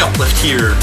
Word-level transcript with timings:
Uplift 0.00 0.36
here. 0.44 0.76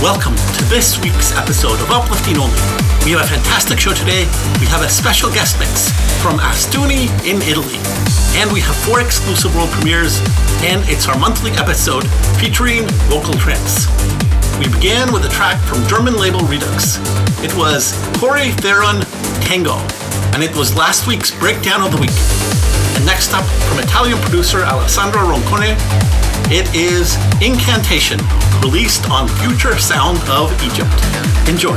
Welcome 0.00 0.34
to 0.56 0.64
this 0.72 0.98
week's 1.02 1.36
episode 1.36 1.80
of 1.80 1.90
Uplifting 1.90 2.38
Only. 2.38 2.56
We 3.04 3.12
have 3.12 3.20
a 3.20 3.28
fantastic 3.28 3.78
show 3.78 3.92
today. 3.92 4.24
We 4.58 4.66
have 4.66 4.80
a 4.80 4.88
special 4.88 5.30
guest 5.30 5.58
mix 5.58 5.92
from 6.22 6.38
Astuni 6.38 7.12
in 7.28 7.42
Italy. 7.42 7.76
And 8.40 8.50
we 8.50 8.60
have 8.60 8.74
four 8.76 9.00
exclusive 9.00 9.54
world 9.54 9.68
premieres, 9.70 10.18
and 10.64 10.80
it's 10.88 11.06
our 11.08 11.18
monthly 11.18 11.50
episode 11.52 12.08
featuring 12.40 12.88
vocal 13.12 13.34
trance. 13.34 13.86
We 14.58 14.72
began 14.72 15.12
with 15.12 15.26
a 15.26 15.28
track 15.28 15.60
from 15.68 15.86
German 15.86 16.16
label 16.16 16.40
Redux. 16.40 16.96
It 17.44 17.54
was 17.56 17.92
Corey 18.16 18.50
Theron 18.64 19.02
Tango, 19.44 19.76
and 20.32 20.42
it 20.42 20.56
was 20.56 20.74
last 20.74 21.06
week's 21.06 21.30
breakdown 21.38 21.82
of 21.82 21.92
the 21.92 22.00
week. 22.00 22.16
Next 23.04 23.34
up, 23.34 23.44
from 23.68 23.80
Italian 23.80 24.18
producer 24.18 24.64
Alessandro 24.64 25.20
Roncone, 25.20 25.76
it 26.50 26.74
is 26.74 27.16
Incantation, 27.42 28.18
released 28.62 29.10
on 29.10 29.28
Future 29.28 29.76
Sound 29.78 30.18
of 30.30 30.50
Egypt. 30.62 30.88
Enjoy. 31.46 31.76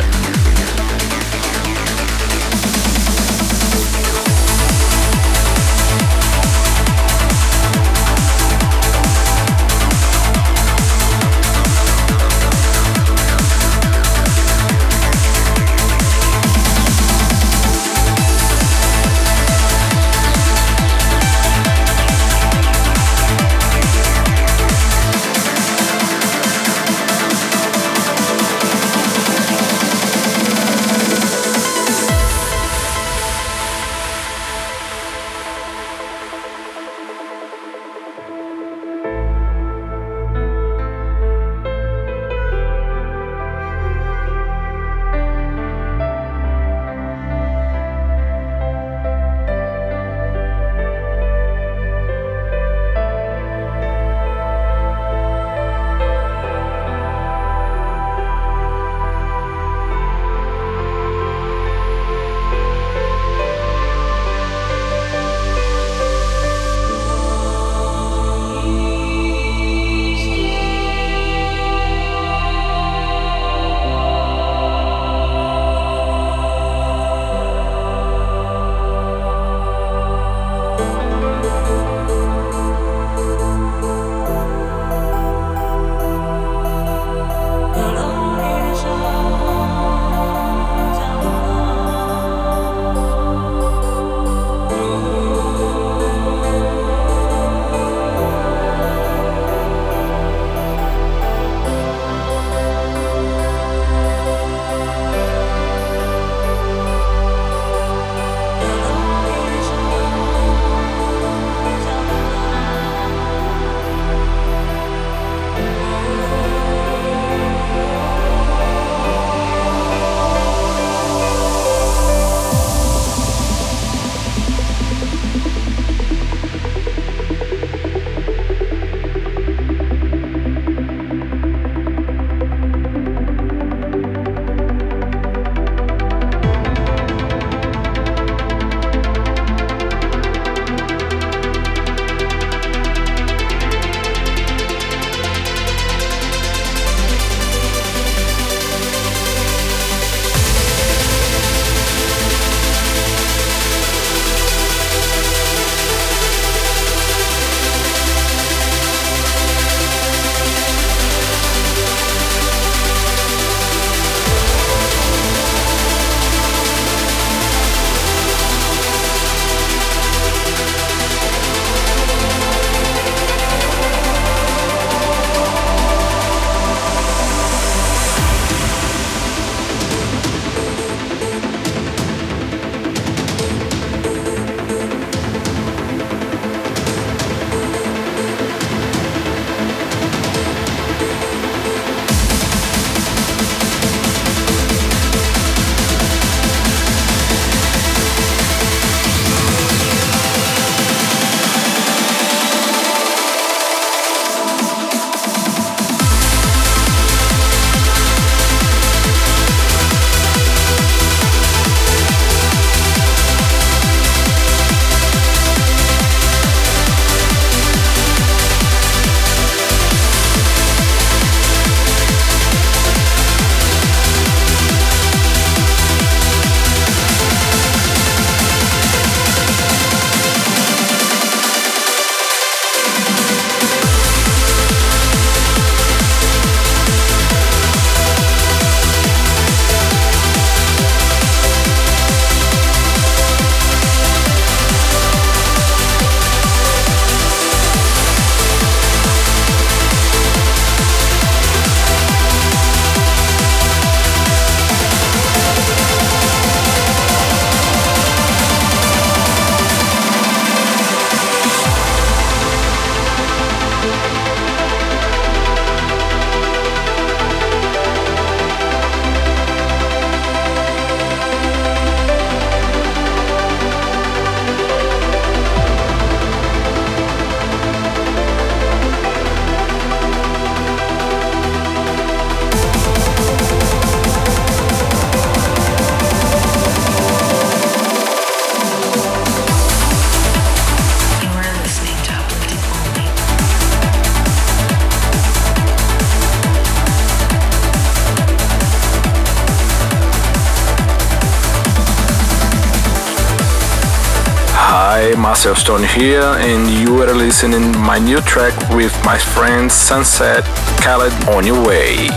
Stone 305.37 305.83
here, 305.83 306.19
and 306.19 306.67
you 306.67 307.03
are 307.03 307.13
listening 307.13 307.71
my 307.77 307.99
new 307.99 308.19
track 308.21 308.53
with 308.71 308.91
my 309.05 309.19
friend 309.19 309.71
Sunset 309.71 310.43
Khaled 310.81 311.13
on 311.29 311.45
your 311.45 311.63
way. 311.65 312.09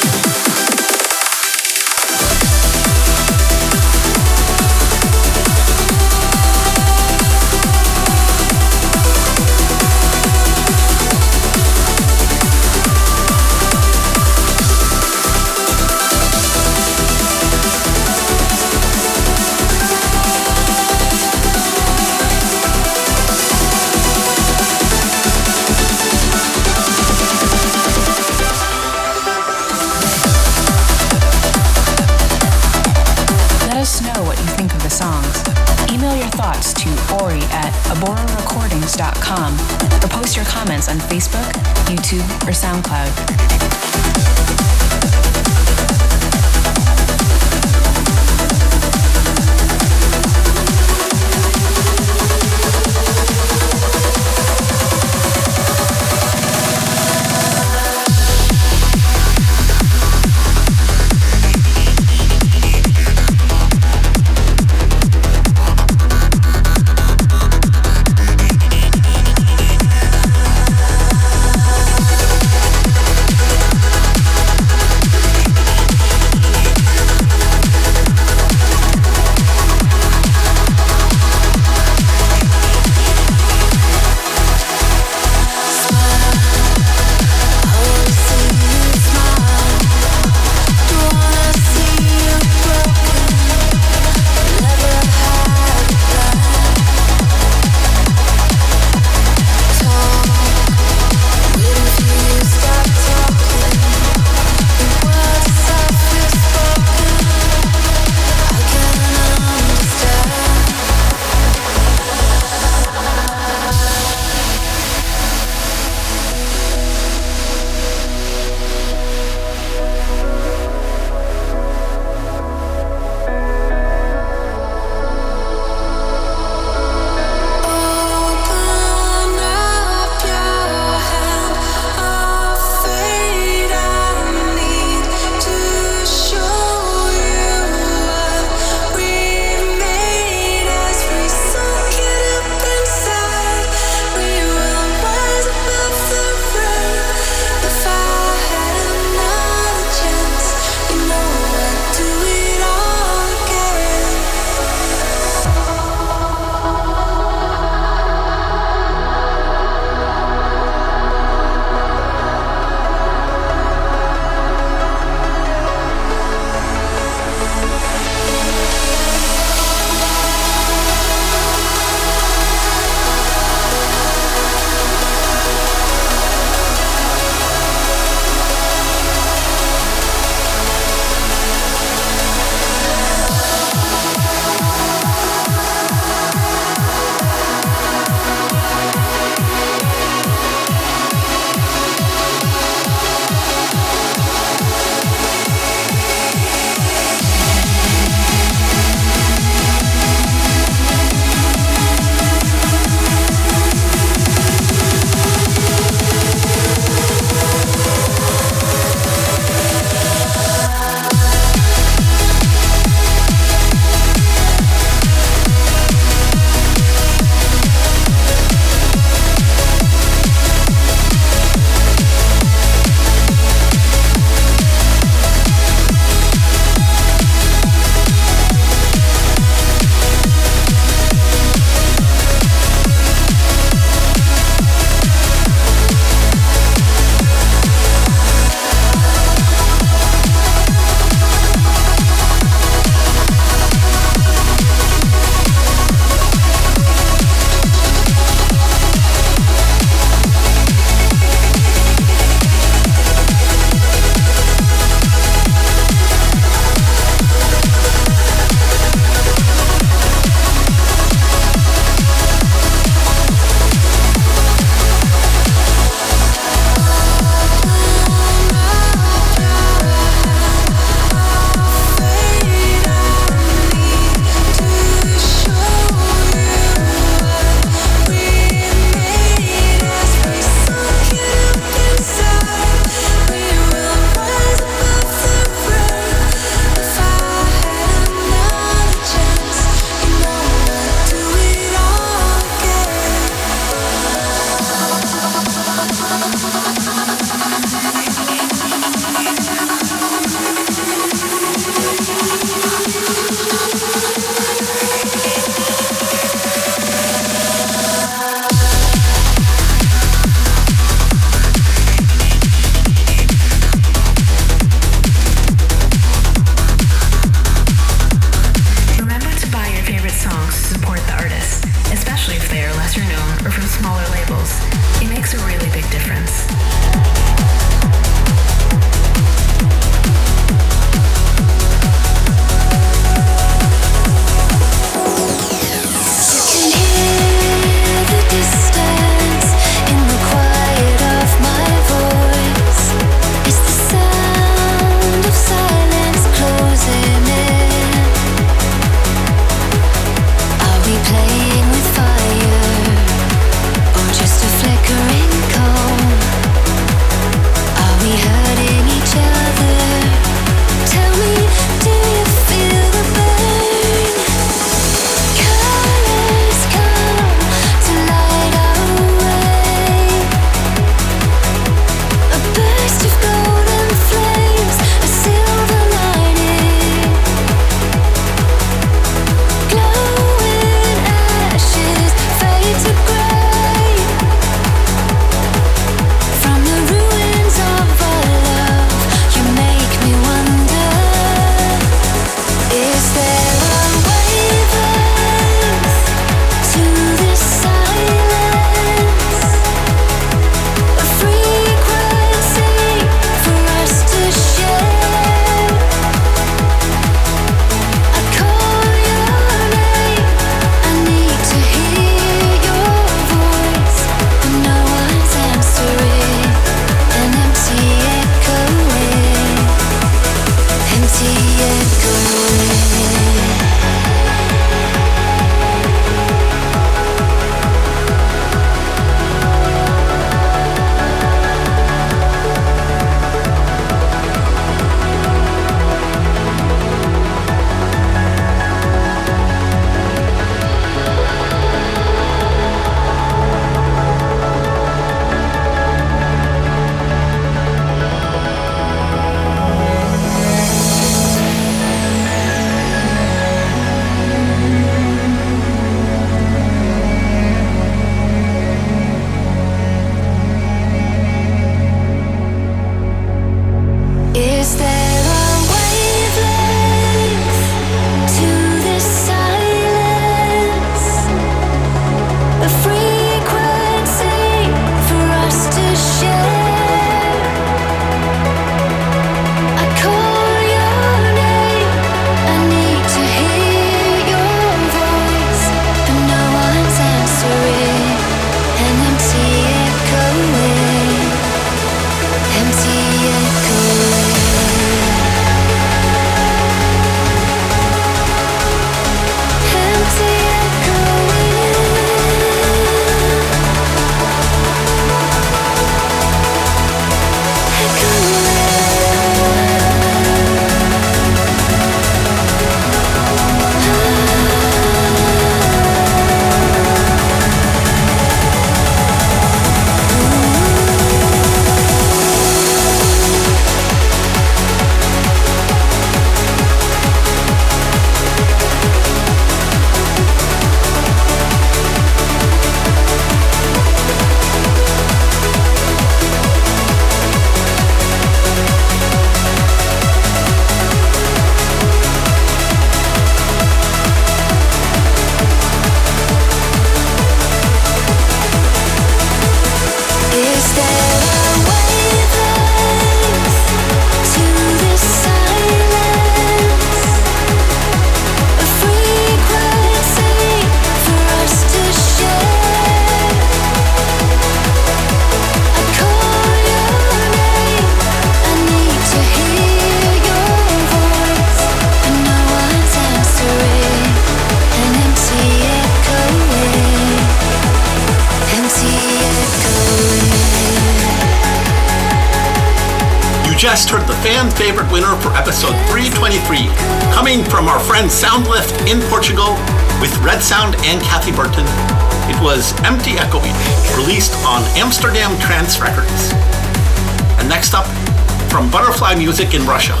From 598.54 598.70
Butterfly 598.70 599.16
Music 599.16 599.52
in 599.52 599.66
Russia, 599.66 600.00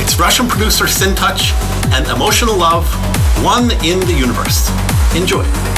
it's 0.00 0.18
Russian 0.18 0.48
producer 0.48 0.84
Sintouch 0.86 1.52
and 1.92 2.06
Emotional 2.06 2.56
Love, 2.56 2.88
One 3.44 3.70
in 3.84 4.00
the 4.00 4.14
Universe. 4.14 4.70
Enjoy. 5.14 5.71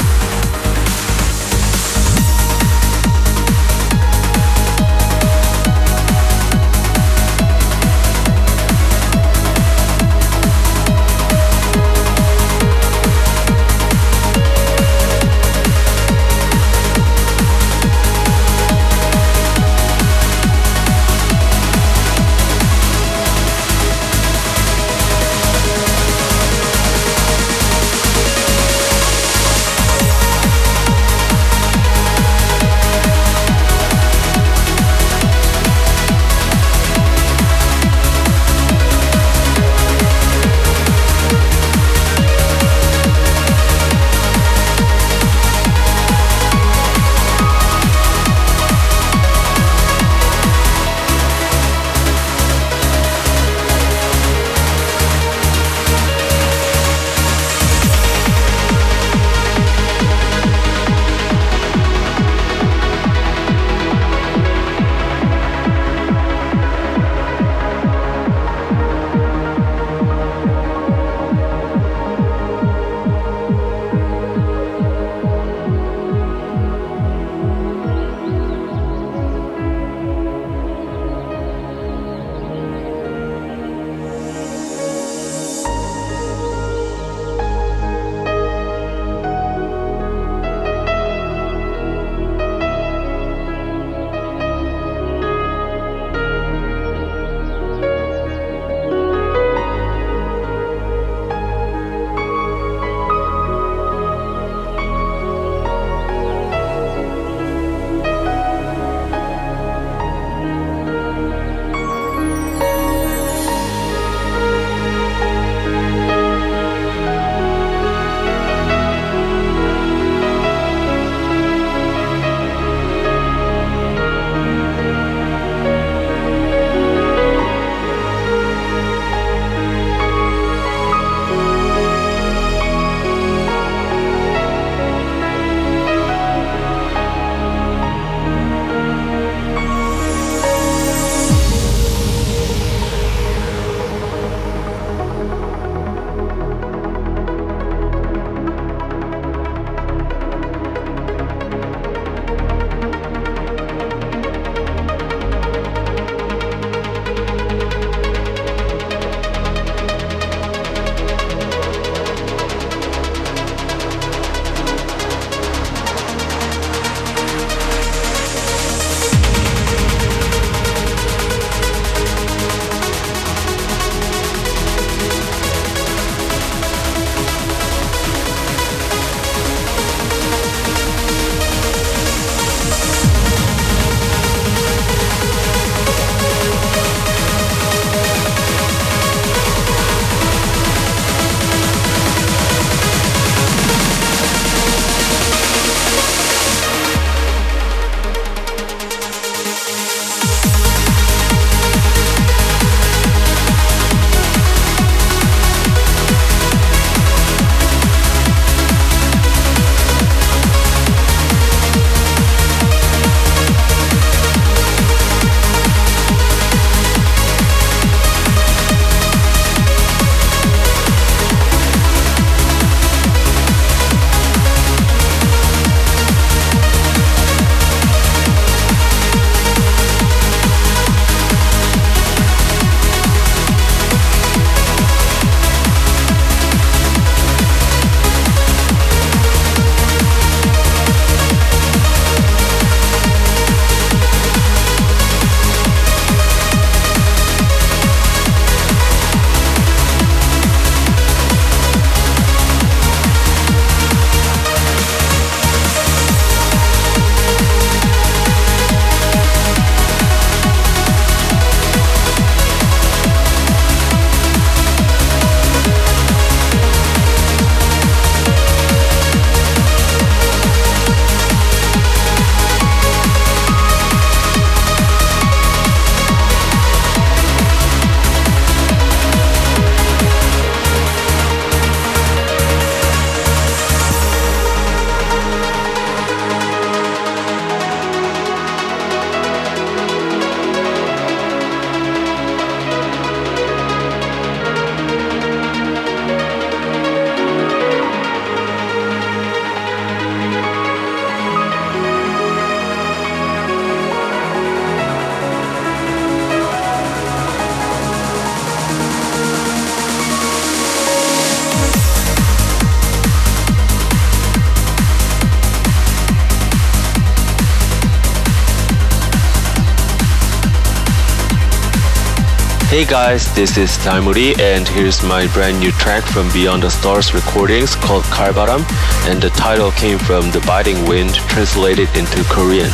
Hey 322.75 322.83
guys, 322.83 323.33
this 323.33 323.57
is 323.57 323.77
Daimuri 323.77 324.37
and 324.37 324.67
here's 324.67 325.01
my 325.01 325.27
brand 325.27 325.61
new 325.61 325.71
track 325.71 326.03
from 326.03 326.29
Beyond 326.33 326.63
the 326.63 326.69
Stars 326.69 327.13
recordings 327.13 327.73
called 327.73 328.03
Karbaram 328.03 328.65
and 329.09 329.21
the 329.21 329.29
title 329.29 329.71
came 329.71 329.97
from 329.97 330.29
The 330.31 330.41
Biting 330.41 330.85
Wind 330.85 331.13
translated 331.13 331.87
into 331.95 332.21
Korean. 332.25 332.67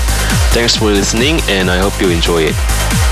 Thanks 0.57 0.75
for 0.75 0.85
listening 0.85 1.39
and 1.49 1.69
I 1.69 1.77
hope 1.77 2.01
you 2.01 2.09
enjoy 2.09 2.45
it. 2.49 3.10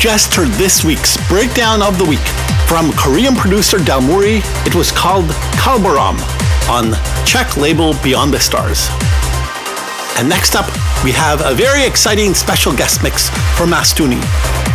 Just 0.00 0.32
heard 0.32 0.48
this 0.52 0.82
week's 0.82 1.18
breakdown 1.28 1.82
of 1.82 1.98
the 1.98 2.04
week 2.06 2.26
from 2.66 2.90
Korean 2.92 3.36
producer 3.36 3.76
Daimuri. 3.76 4.40
It 4.66 4.74
was 4.74 4.90
called 4.90 5.26
Kalbaram 5.60 6.16
on 6.70 6.96
Czech 7.26 7.58
label 7.58 7.92
Beyond 8.02 8.32
the 8.32 8.40
Stars. 8.40 8.88
And 10.16 10.26
next 10.26 10.56
up, 10.56 10.64
we 11.04 11.12
have 11.12 11.42
a 11.44 11.54
very 11.54 11.84
exciting 11.84 12.32
special 12.32 12.74
guest 12.74 13.02
mix 13.02 13.28
from 13.58 13.72
Astuni. 13.72 14.20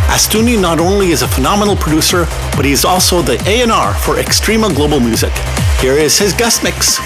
Astuni 0.06 0.60
not 0.60 0.78
only 0.78 1.10
is 1.10 1.22
a 1.22 1.28
phenomenal 1.28 1.74
producer, 1.74 2.26
but 2.54 2.64
he 2.64 2.70
is 2.70 2.84
also 2.84 3.20
the 3.20 3.42
A&R 3.48 3.94
for 3.94 4.14
Extrema 4.14 4.72
Global 4.76 5.00
Music. 5.00 5.32
Here 5.80 5.96
is 5.96 6.16
his 6.16 6.34
guest 6.34 6.62
mix. 6.62 7.00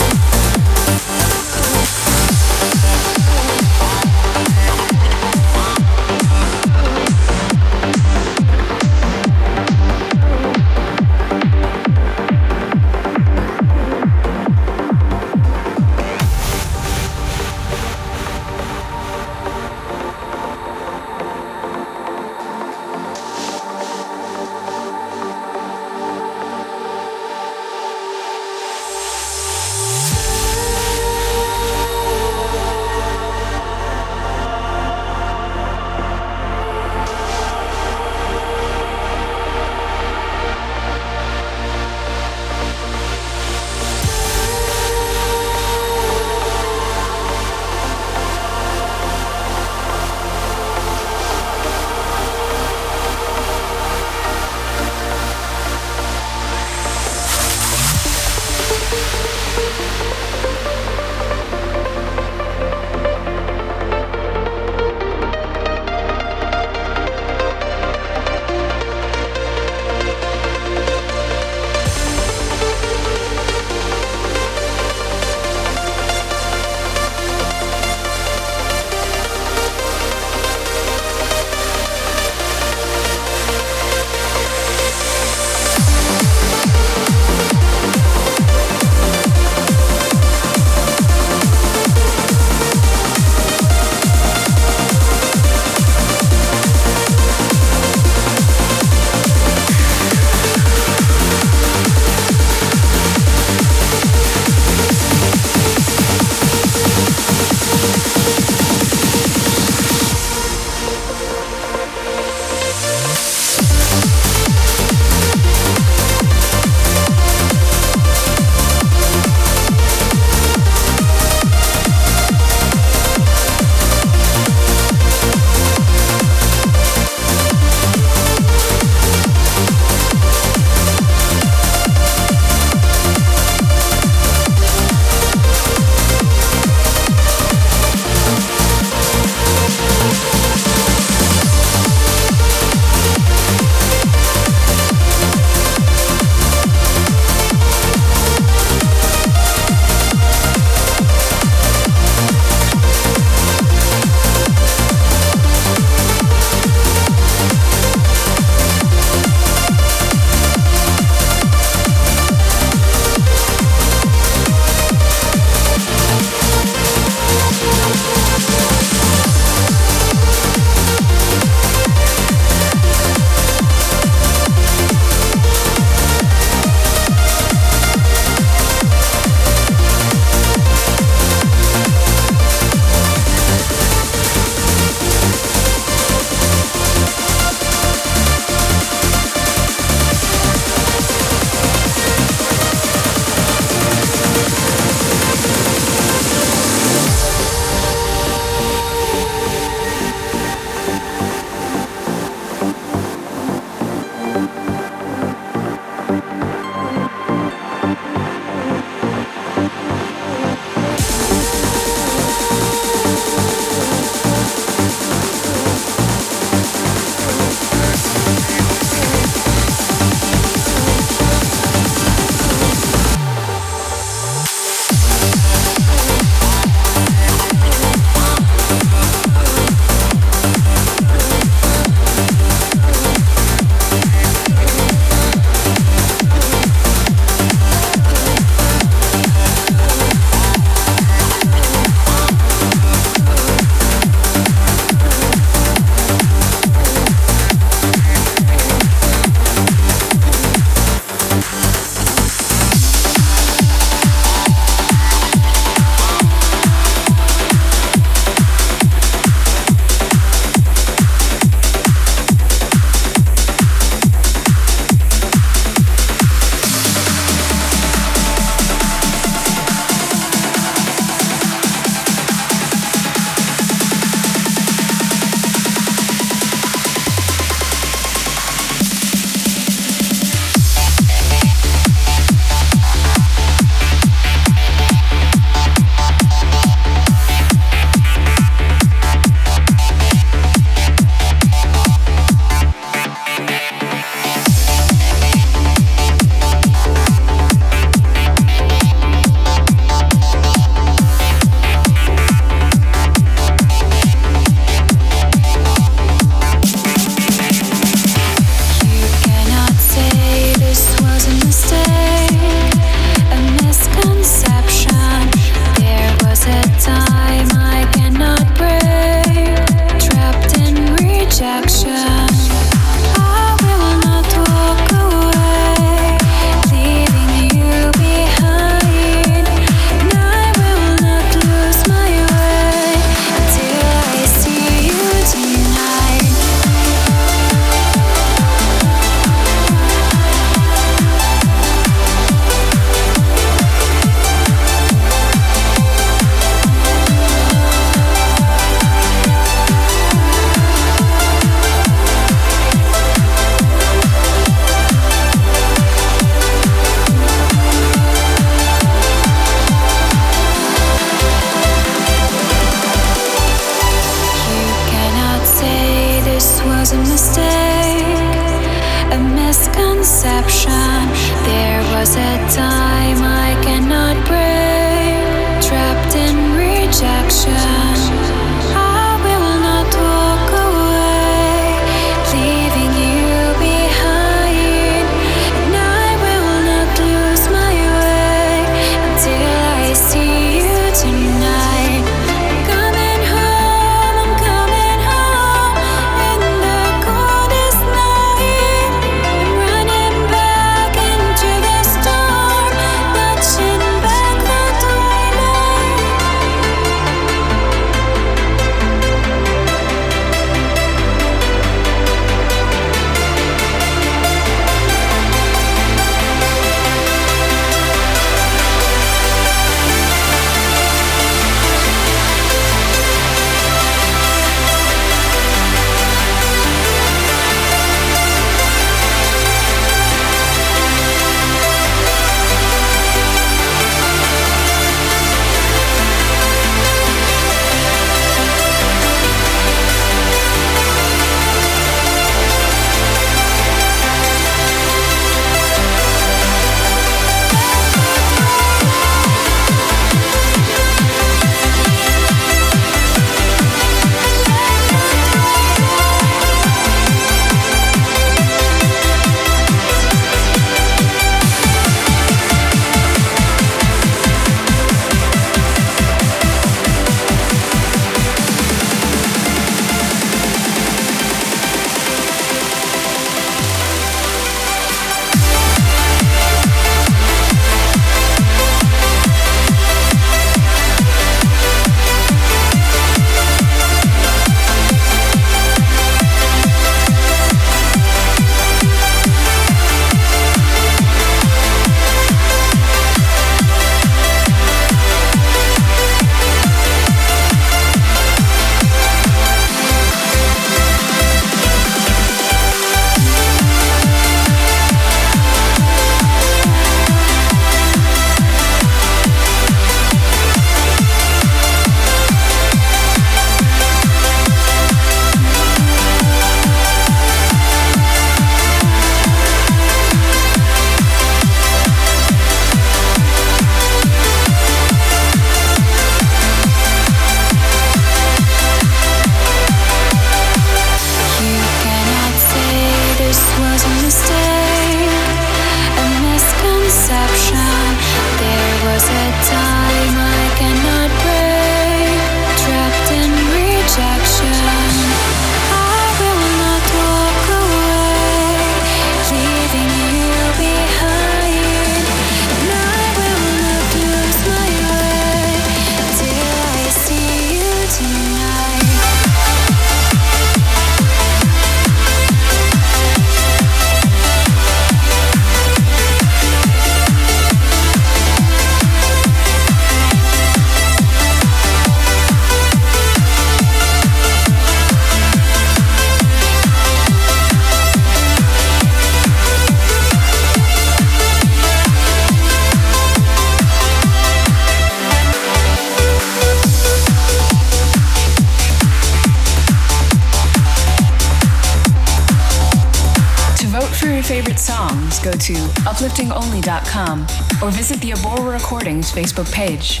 upliftingonly.com 596.30 597.22
or 597.62 597.70
visit 597.70 598.00
the 598.00 598.10
Abora 598.10 598.52
Recordings 598.52 599.12
Facebook 599.12 599.50
page. 599.52 600.00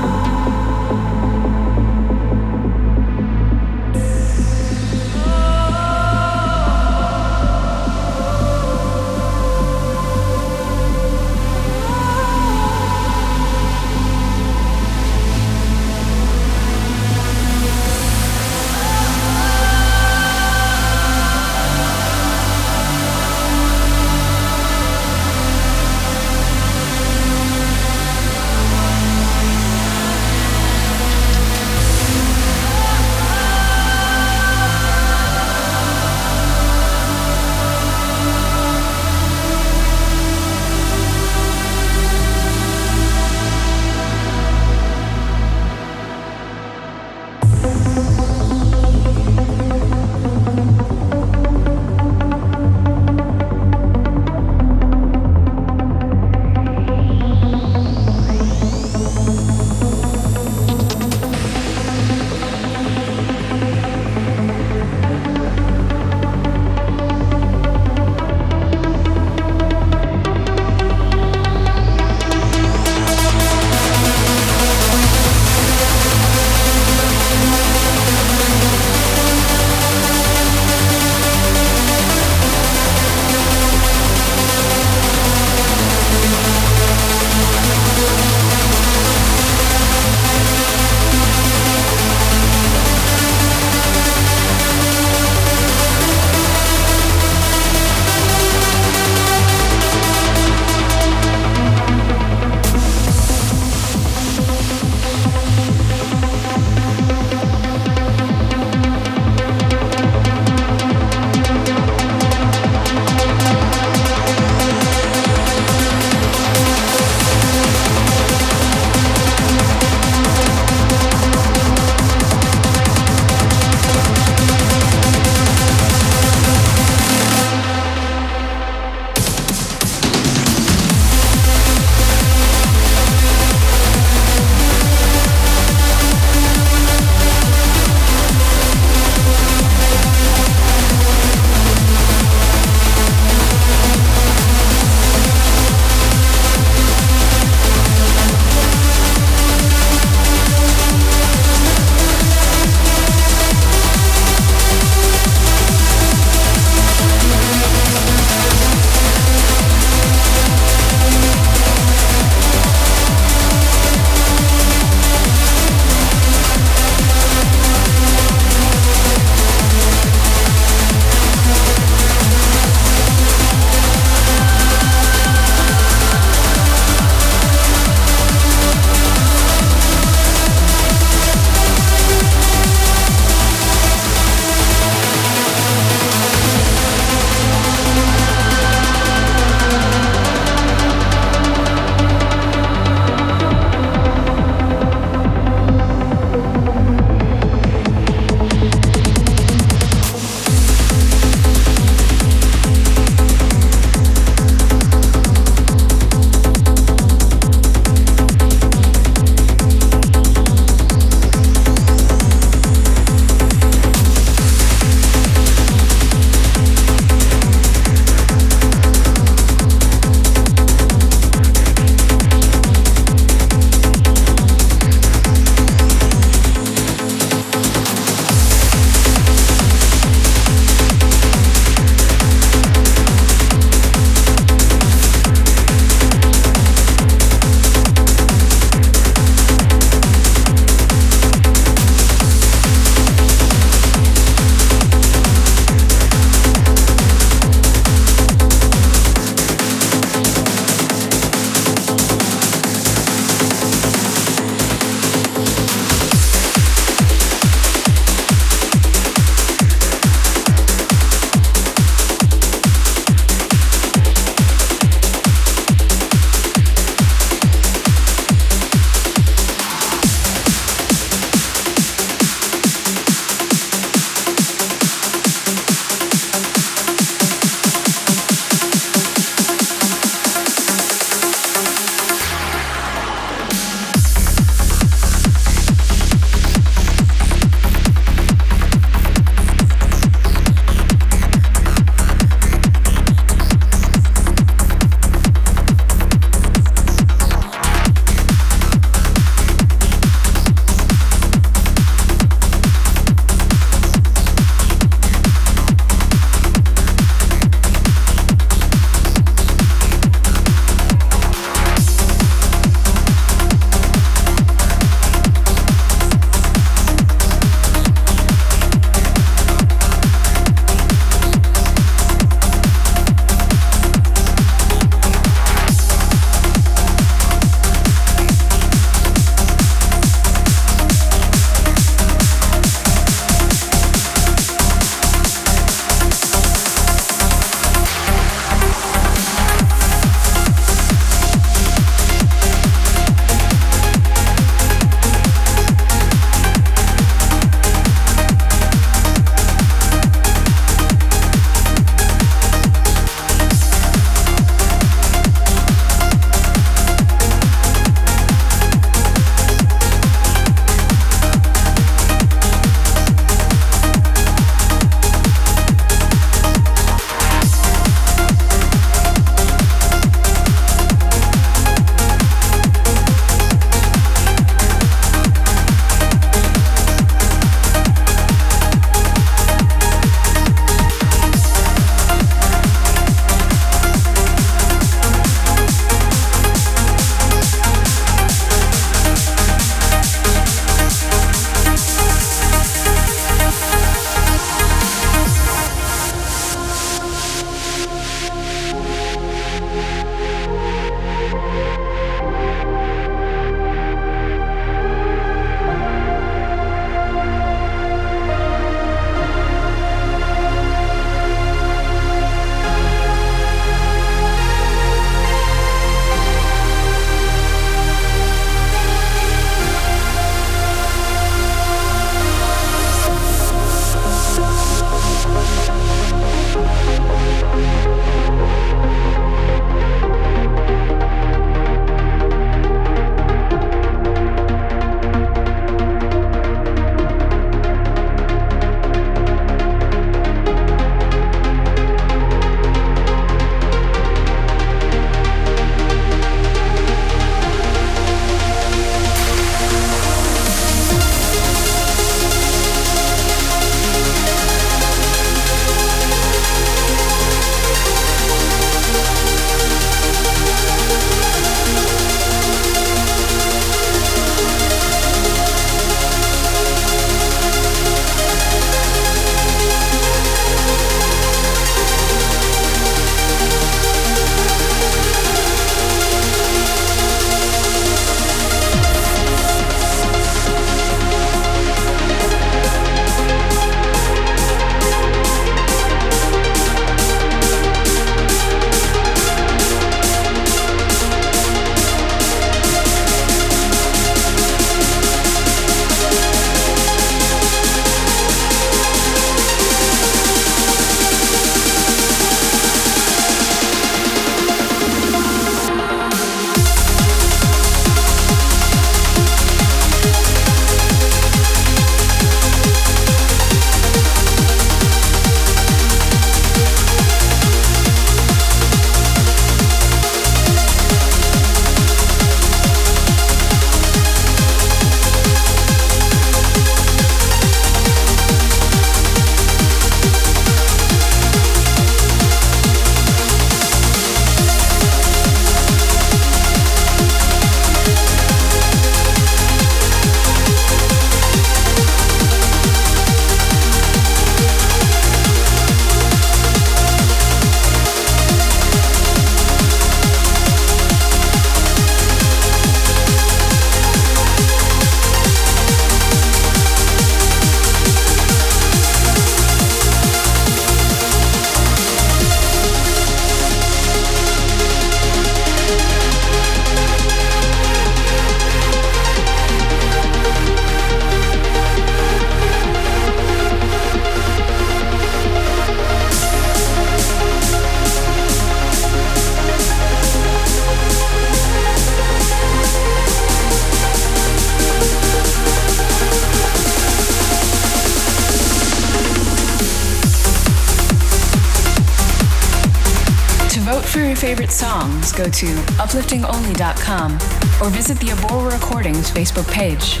Songs, 595.12 595.16
go 595.16 595.30
to 595.30 595.46
upliftingonly.com 595.78 597.12
or 597.60 597.70
visit 597.70 597.98
the 597.98 598.08
Abora 598.08 598.52
Recordings 598.52 599.10
Facebook 599.10 599.50
page. 599.50 600.00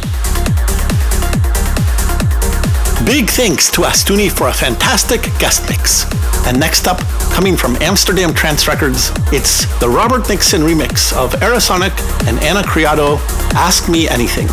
Big 3.04 3.28
thanks 3.28 3.70
to 3.70 3.82
Astuni 3.82 4.30
for 4.30 4.48
a 4.48 4.52
fantastic 4.52 5.22
guest 5.38 5.68
mix. 5.68 6.04
And 6.46 6.58
next 6.58 6.86
up, 6.86 6.98
coming 7.32 7.56
from 7.56 7.76
Amsterdam 7.76 8.32
Trance 8.32 8.68
Records, 8.68 9.10
it's 9.32 9.66
the 9.80 9.88
Robert 9.88 10.28
Nixon 10.28 10.62
remix 10.62 11.12
of 11.16 11.32
Aerosonic 11.40 11.92
and 12.28 12.38
Ana 12.40 12.62
Criado, 12.62 13.16
Ask 13.54 13.88
Me 13.88 14.08
Anything. 14.08 14.48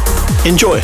Enjoy. 0.49 0.81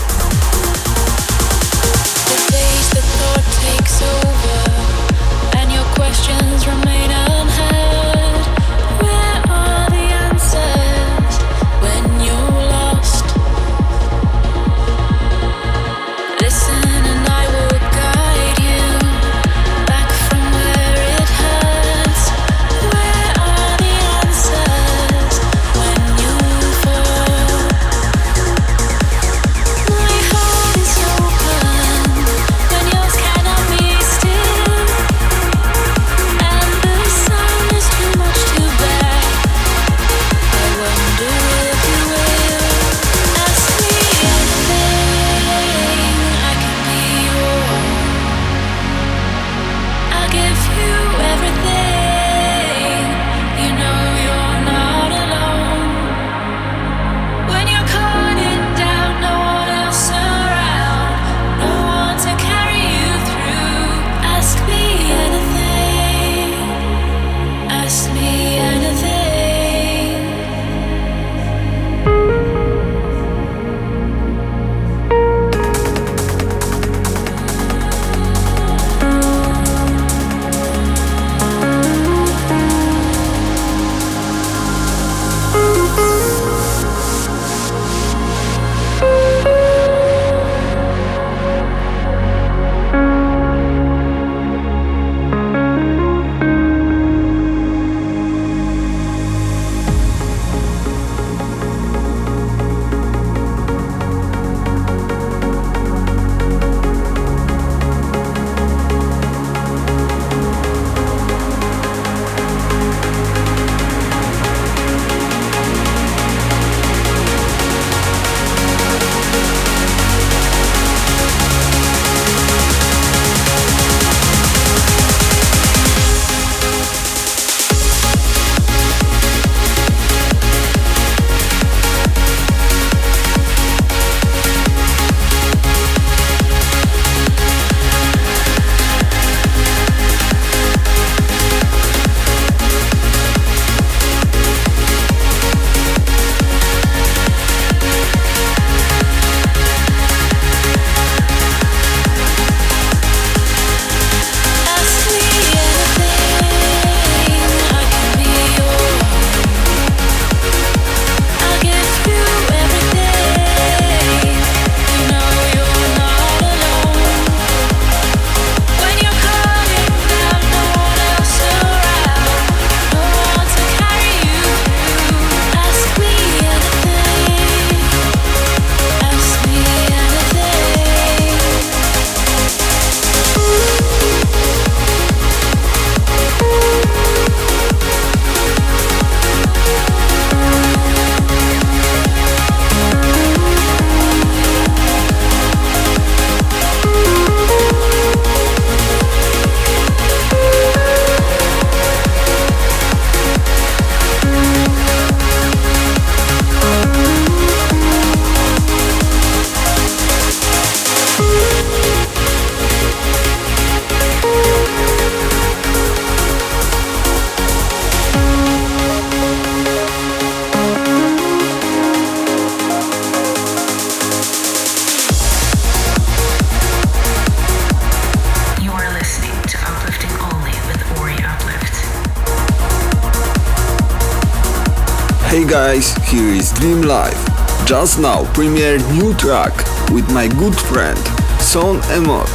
Guys, 235.43 235.93
here 236.07 236.33
is 236.33 236.53
Dream 236.53 236.83
Life. 236.83 237.17
Just 237.65 237.99
now 237.99 238.23
premiere 238.33 238.77
new 238.93 239.13
track 239.15 239.53
with 239.91 240.09
my 240.13 240.29
good 240.29 240.55
friend 240.55 240.97
Son 241.41 241.81
Emot. 241.91 242.29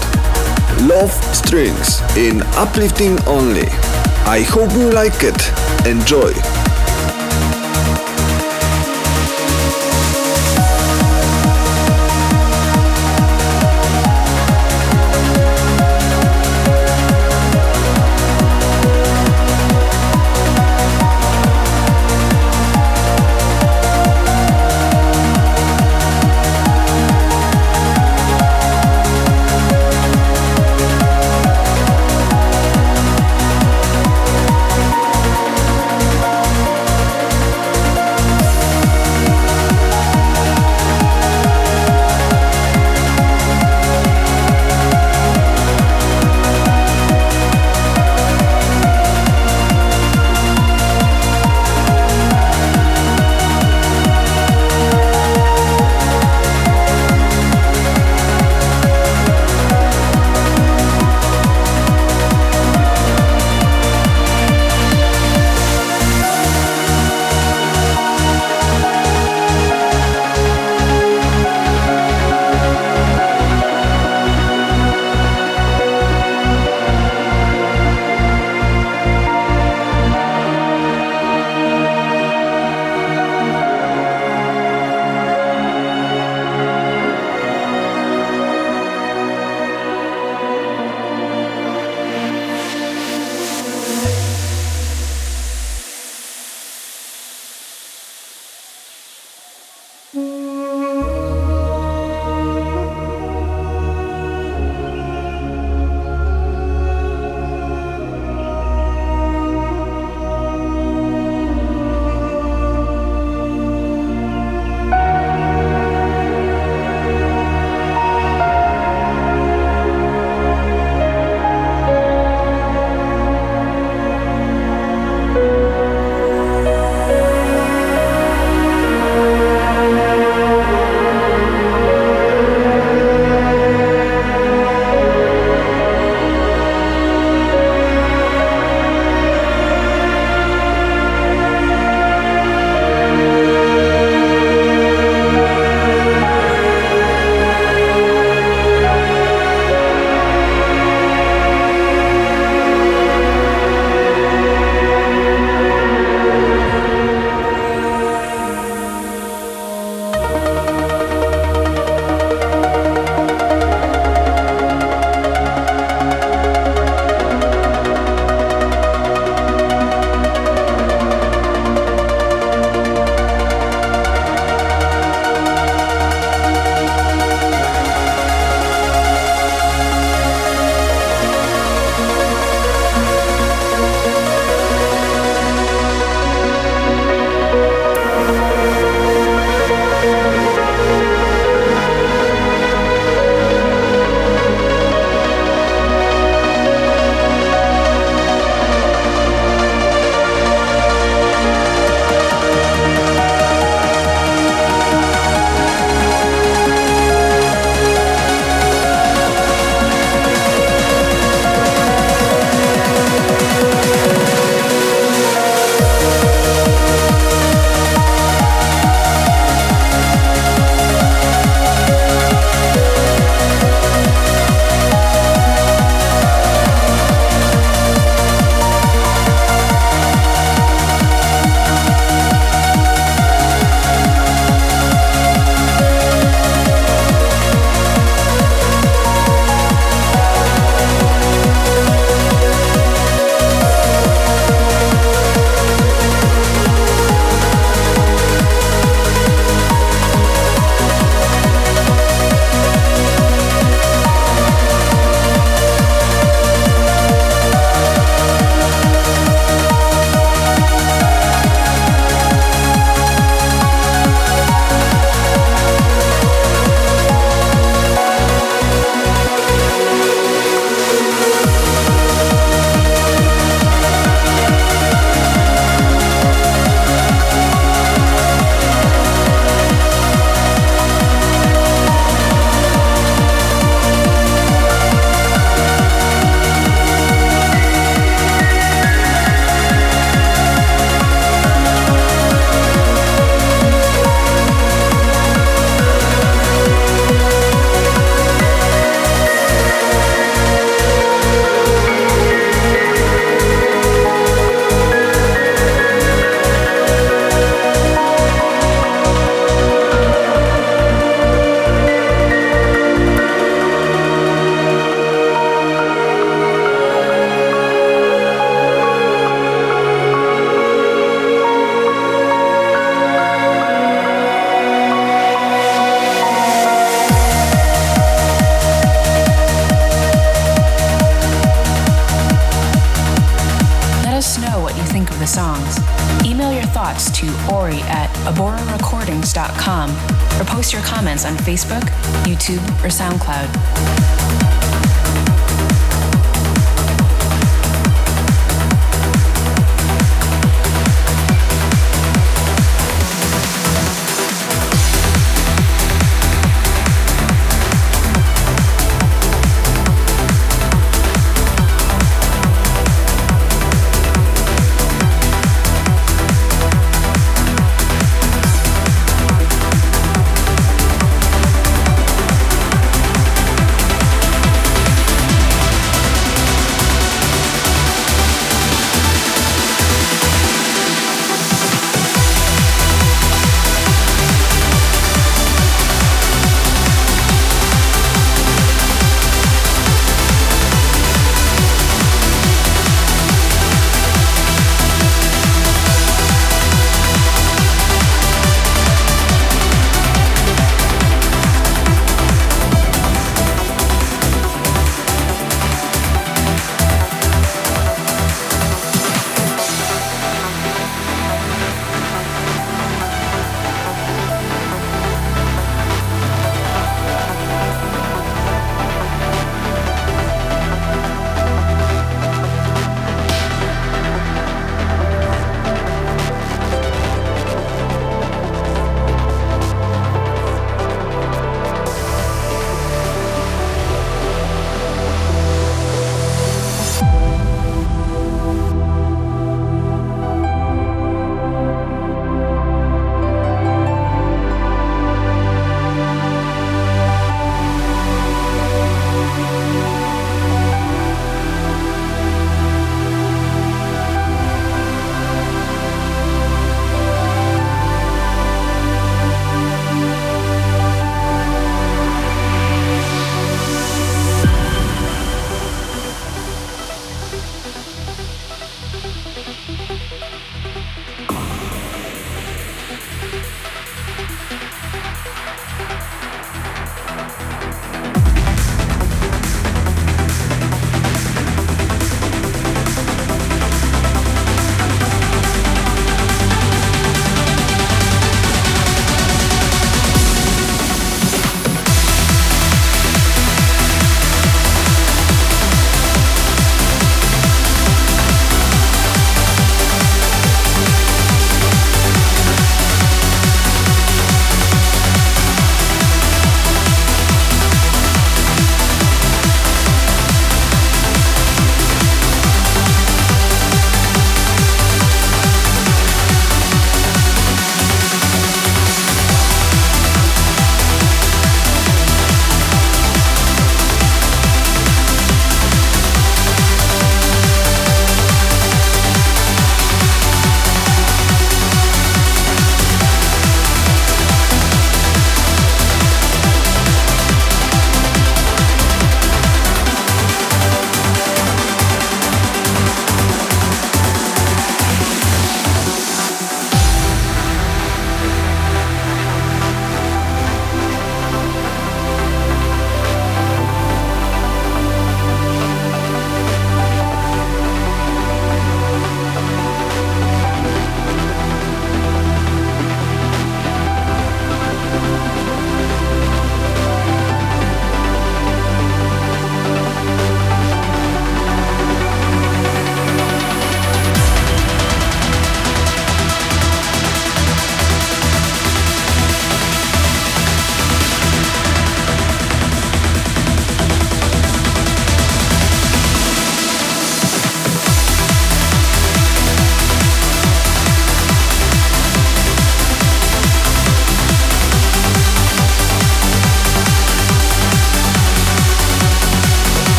Love 0.87 1.13
Strings 1.35 2.01
in 2.17 2.43
uplifting 2.57 3.19
only. 3.27 3.69
I 4.27 4.45
hope 4.47 4.73
you 4.73 4.91
like 4.91 5.23
it. 5.23 5.87
Enjoy. 5.87 6.60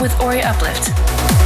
With 0.00 0.20
Ori 0.20 0.40
Uplift. 0.42 1.45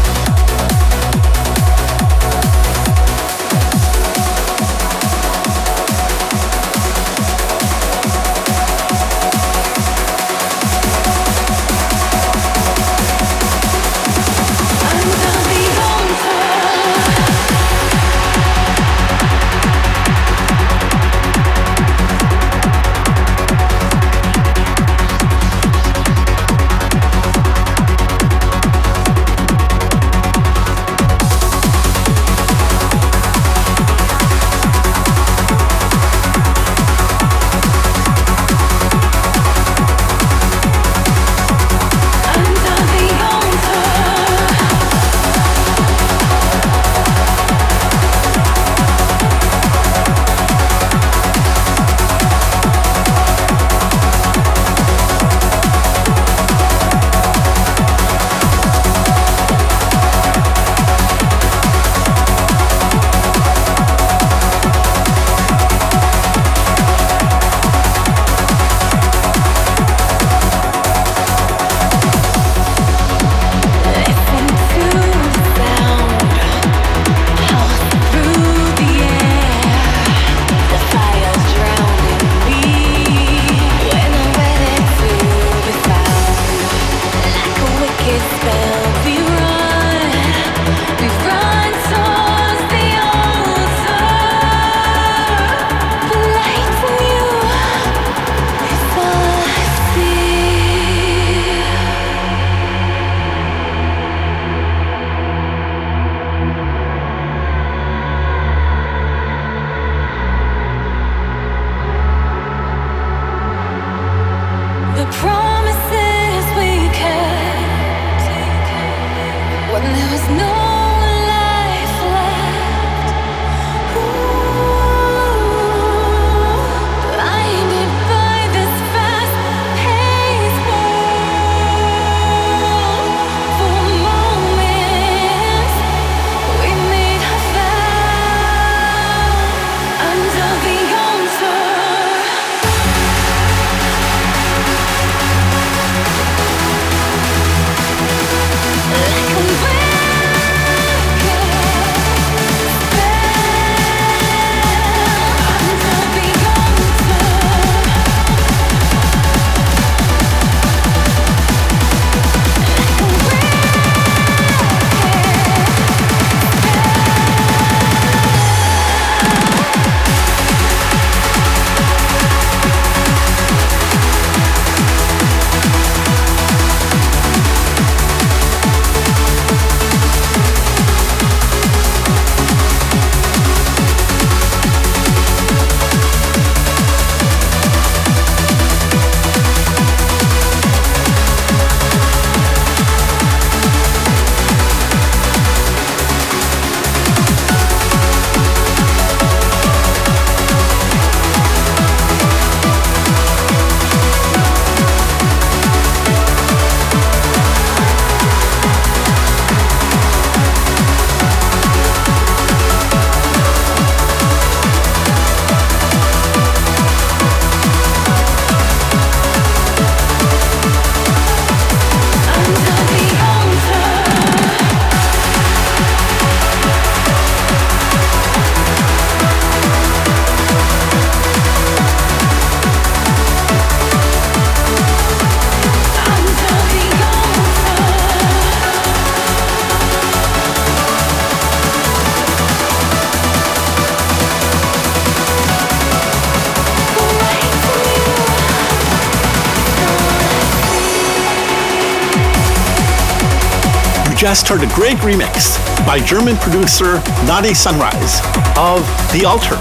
Just 254.31 254.47
heard 254.47 254.63
a 254.63 254.75
great 254.77 254.97
remix 254.99 255.59
by 255.85 255.99
German 255.99 256.37
producer 256.37 256.99
Nadi 257.27 257.53
Sunrise 257.53 258.21
of 258.57 258.87
The 259.13 259.25
Altar 259.27 259.57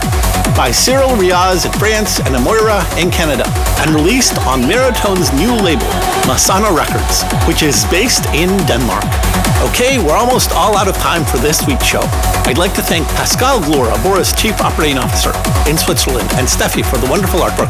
by 0.55 0.69
Cyril 0.71 1.09
Ryaz 1.17 1.65
in 1.65 1.71
France 1.79 2.19
and 2.19 2.35
Amoira 2.35 2.85
in 3.01 3.09
Canada 3.09 3.45
and 3.79 3.89
released 3.95 4.37
on 4.45 4.61
Maratone's 4.61 5.33
new 5.33 5.55
label, 5.55 5.87
Masana 6.29 6.69
Records, 6.69 7.23
which 7.47 7.63
is 7.63 7.83
based 7.85 8.25
in 8.27 8.49
Denmark. 8.67 9.28
Okay, 9.59 9.99
we're 9.99 10.15
almost 10.15 10.51
all 10.53 10.77
out 10.77 10.87
of 10.87 10.95
time 10.97 11.25
for 11.25 11.37
this 11.37 11.67
week's 11.67 11.83
show. 11.83 11.99
I'd 12.47 12.57
like 12.57 12.73
to 12.75 12.81
thank 12.81 13.05
Pascal 13.09 13.59
Glor, 13.59 13.93
Abora's 13.93 14.31
Chief 14.31 14.59
Operating 14.61 14.97
Officer 14.97 15.35
in 15.69 15.77
Switzerland, 15.77 16.29
and 16.39 16.47
Steffi 16.47 16.83
for 16.83 16.97
the 16.97 17.09
wonderful 17.11 17.41
artwork. 17.41 17.67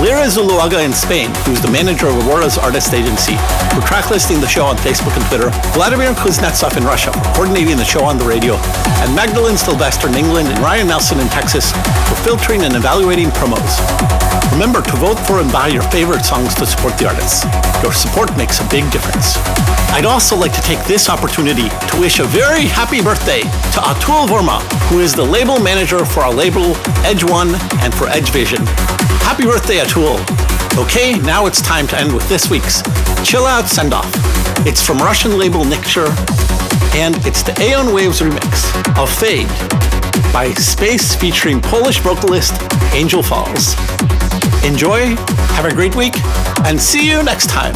Lira 0.00 0.22
Zuluaga 0.30 0.84
in 0.84 0.92
Spain, 0.92 1.34
who's 1.44 1.60
the 1.60 1.70
manager 1.70 2.06
of 2.06 2.16
Abora's 2.22 2.58
artist 2.58 2.94
agency, 2.94 3.34
for 3.74 3.82
track 3.82 4.08
listing 4.08 4.40
the 4.40 4.46
show 4.46 4.64
on 4.64 4.76
Facebook 4.76 5.16
and 5.16 5.26
Twitter. 5.26 5.50
Vladimir 5.74 6.14
Kuznetsov 6.14 6.76
in 6.76 6.84
Russia 6.84 7.10
for 7.10 7.34
coordinating 7.34 7.76
the 7.76 7.84
show 7.84 8.04
on 8.04 8.18
the 8.18 8.24
radio. 8.24 8.54
And 9.02 9.12
Magdalene 9.14 9.56
Sylvester 9.56 10.06
in 10.06 10.14
England 10.14 10.46
and 10.46 10.58
Ryan 10.60 10.86
Nelson 10.86 11.18
in 11.18 11.26
Texas 11.28 11.72
for 12.08 12.14
filtering 12.22 12.62
and 12.62 12.76
evaluating 12.76 13.30
promos. 13.30 14.21
Remember 14.50 14.82
to 14.82 14.96
vote 14.96 15.18
for 15.18 15.40
and 15.40 15.50
buy 15.52 15.68
your 15.68 15.82
favorite 15.90 16.24
songs 16.24 16.54
to 16.56 16.66
support 16.66 16.98
the 16.98 17.06
artists. 17.06 17.44
Your 17.82 17.92
support 17.92 18.36
makes 18.36 18.60
a 18.60 18.68
big 18.68 18.90
difference. 18.90 19.36
I'd 19.94 20.04
also 20.06 20.36
like 20.36 20.52
to 20.54 20.60
take 20.62 20.82
this 20.84 21.08
opportunity 21.08 21.68
to 21.68 22.00
wish 22.00 22.18
a 22.18 22.24
very 22.24 22.64
happy 22.64 23.00
birthday 23.02 23.42
to 23.42 23.80
Atul 23.80 24.26
Verma, 24.26 24.60
who 24.88 25.00
is 25.00 25.14
the 25.14 25.22
label 25.22 25.60
manager 25.60 26.04
for 26.04 26.20
our 26.20 26.32
label 26.32 26.74
Edge 27.04 27.22
One 27.24 27.54
and 27.80 27.94
for 27.94 28.08
Edge 28.08 28.30
Vision. 28.30 28.64
Happy 29.22 29.44
birthday, 29.44 29.78
Atul! 29.78 30.18
Okay, 30.78 31.18
now 31.20 31.46
it's 31.46 31.60
time 31.60 31.86
to 31.88 31.98
end 31.98 32.12
with 32.14 32.26
this 32.28 32.48
week's 32.48 32.82
Chill 33.22 33.44
Out 33.44 33.68
Send 33.68 33.92
Off. 33.92 34.10
It's 34.66 34.82
from 34.82 34.98
Russian 34.98 35.38
label 35.38 35.64
Nixure, 35.64 36.08
and 36.94 37.14
it's 37.26 37.42
the 37.42 37.54
Aeon 37.60 37.92
Waves 37.92 38.20
remix 38.20 38.72
of 38.96 39.10
Fade 39.10 39.48
by 40.32 40.52
Space 40.54 41.14
featuring 41.14 41.60
Polish 41.60 41.98
vocalist 41.98 42.54
Angel 42.94 43.22
Falls. 43.22 43.74
Enjoy, 44.64 45.16
have 45.56 45.64
a 45.64 45.74
great 45.74 45.94
week, 45.96 46.14
and 46.64 46.80
see 46.80 47.08
you 47.08 47.22
next 47.22 47.48
time. 47.48 47.74